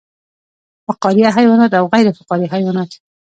[0.87, 2.91] فقاریه حیوانات او غیر فقاریه حیوانات